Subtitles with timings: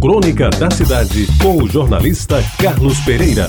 [0.00, 3.48] Crônica da Cidade, com o jornalista Carlos Pereira.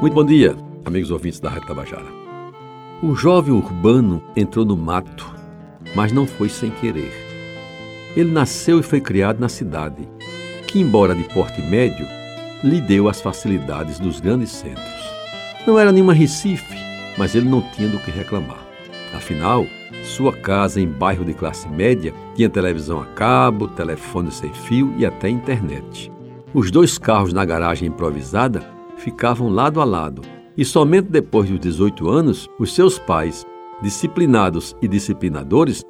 [0.00, 2.06] Muito bom dia, amigos ouvintes da Rádio Tabajara.
[3.00, 5.32] O jovem urbano entrou no mato,
[5.94, 7.12] mas não foi sem querer.
[8.16, 10.08] Ele nasceu e foi criado na cidade,
[10.66, 12.06] que, embora de porte médio,
[12.64, 15.12] lhe deu as facilidades dos grandes centros.
[15.64, 16.76] Não era nenhuma Recife,
[17.16, 18.67] mas ele não tinha do que reclamar.
[19.14, 19.66] Afinal,
[20.04, 25.06] sua casa em bairro de classe média tinha televisão a cabo, telefone sem fio e
[25.06, 26.12] até internet.
[26.52, 28.66] Os dois carros na garagem improvisada
[28.96, 30.22] ficavam lado a lado,
[30.56, 33.46] e somente depois dos 18 anos, os seus pais,
[33.82, 35.82] disciplinados e disciplinadores,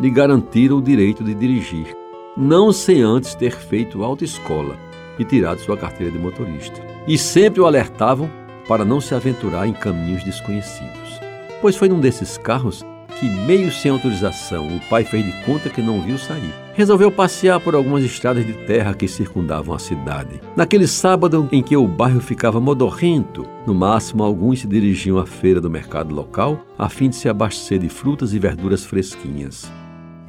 [0.00, 1.96] lhe garantiram o direito de dirigir,
[2.36, 4.76] não sem antes ter feito autoescola
[5.18, 6.80] e tirado sua carteira de motorista.
[7.06, 8.28] E sempre o alertavam
[8.68, 11.25] para não se aventurar em caminhos desconhecidos.
[11.60, 12.84] Pois foi num desses carros
[13.18, 16.52] que, meio sem autorização, o pai fez de conta que não viu sair.
[16.74, 20.40] Resolveu passear por algumas estradas de terra que circundavam a cidade.
[20.54, 25.60] Naquele sábado em que o bairro ficava modorrento, no máximo alguns se dirigiam à feira
[25.60, 29.72] do mercado local a fim de se abastecer de frutas e verduras fresquinhas.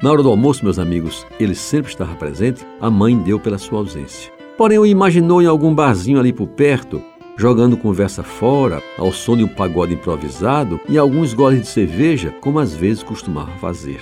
[0.02, 3.80] Na hora do almoço, meus amigos, ele sempre estava presente, a mãe deu pela sua
[3.80, 4.32] ausência.
[4.56, 7.02] Porém, o imaginou em algum barzinho ali por perto,
[7.38, 12.58] jogando conversa fora, ao som de um pagode improvisado e alguns goles de cerveja, como
[12.58, 14.00] às vezes costumava fazer.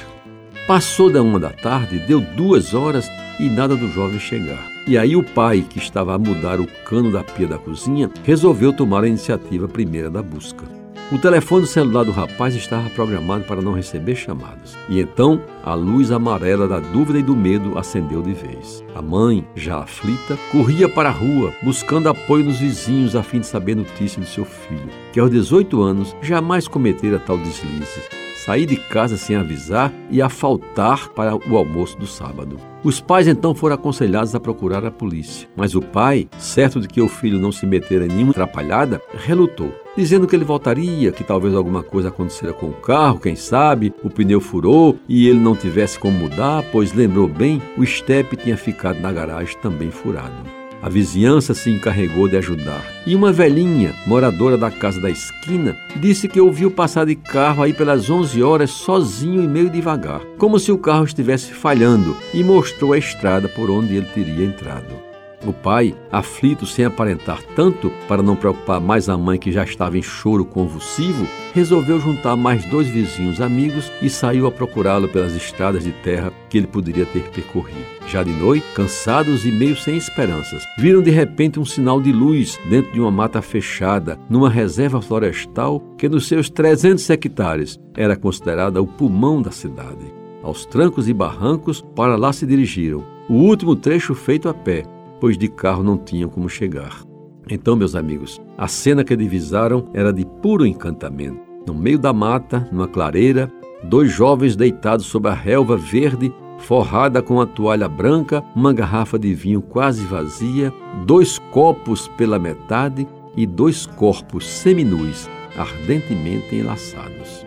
[0.66, 3.06] Passou da uma da tarde, deu duas horas
[3.38, 4.66] e nada do jovem chegar.
[4.88, 8.72] E aí o pai, que estava a mudar o cano da pia da cozinha, resolveu
[8.72, 10.64] tomar a iniciativa primeira da busca.
[11.12, 14.76] O telefone celular do rapaz estava programado para não receber chamadas.
[14.88, 18.84] E então a luz amarela da dúvida e do medo acendeu de vez.
[18.92, 23.46] A mãe, já aflita, corria para a rua, buscando apoio nos vizinhos a fim de
[23.46, 28.02] saber notícia de seu filho, que aos 18 anos jamais cometera tal deslize
[28.44, 32.56] sair de casa sem avisar e a faltar para o almoço do sábado.
[32.84, 37.00] Os pais então foram aconselhados a procurar a polícia, mas o pai, certo de que
[37.00, 41.54] o filho não se metera em nenhuma atrapalhada, relutou, dizendo que ele voltaria, que talvez
[41.54, 45.98] alguma coisa acontecera com o carro, quem sabe, o pneu furou e ele não tivesse
[45.98, 50.56] como mudar, pois lembrou bem, o estepe tinha ficado na garagem também furado.
[50.82, 52.80] A vizinhança se encarregou de ajudar.
[53.06, 57.72] E uma velhinha, moradora da casa da esquina, disse que ouviu passar de carro aí
[57.72, 62.92] pelas 11 horas sozinho e meio devagar, como se o carro estivesse falhando, e mostrou
[62.92, 65.05] a estrada por onde ele teria entrado.
[65.46, 69.96] O pai, aflito sem aparentar tanto para não preocupar mais a mãe que já estava
[69.96, 71.24] em choro convulsivo,
[71.54, 76.58] resolveu juntar mais dois vizinhos amigos e saiu a procurá-lo pelas estradas de terra que
[76.58, 77.86] ele poderia ter percorrido.
[78.08, 82.58] Já de noite, cansados e meio sem esperanças, viram de repente um sinal de luz
[82.68, 88.82] dentro de uma mata fechada, numa reserva florestal que nos seus 300 hectares era considerada
[88.82, 90.12] o pulmão da cidade.
[90.42, 93.04] Aos trancos e barrancos, para lá se dirigiram.
[93.28, 94.84] O último trecho feito a pé,
[95.20, 97.02] pois de carro não tinham como chegar.
[97.48, 101.40] Então, meus amigos, a cena que divisaram era de puro encantamento.
[101.66, 103.52] No meio da mata, numa clareira,
[103.84, 109.34] dois jovens deitados sob a relva verde, forrada com a toalha branca, uma garrafa de
[109.34, 110.72] vinho quase vazia,
[111.04, 113.06] dois copos pela metade
[113.36, 117.46] e dois corpos seminus ardentemente enlaçados.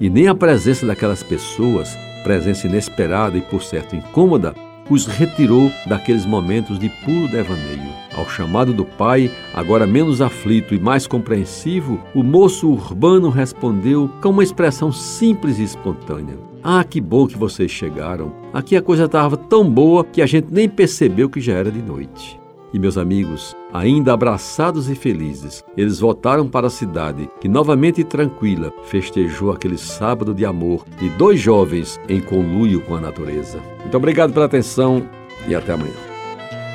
[0.00, 4.54] E nem a presença daquelas pessoas, presença inesperada e por certo incômoda,
[4.88, 7.92] os retirou daqueles momentos de puro devaneio.
[8.16, 14.30] Ao chamado do pai, agora menos aflito e mais compreensivo, o moço urbano respondeu com
[14.30, 18.32] uma expressão simples e espontânea: Ah, que bom que vocês chegaram!
[18.52, 21.82] Aqui a coisa estava tão boa que a gente nem percebeu que já era de
[21.82, 22.43] noite.
[22.74, 28.72] E meus amigos, ainda abraçados e felizes, eles voltaram para a cidade, que novamente tranquila
[28.86, 33.60] festejou aquele sábado de amor de dois jovens em conluio com a natureza.
[33.78, 35.08] Muito obrigado pela atenção
[35.46, 35.94] e até amanhã.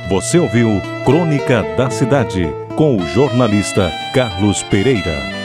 [0.09, 0.69] Você ouviu
[1.03, 5.38] Crônica da Cidade com o jornalista Carlos Pereira.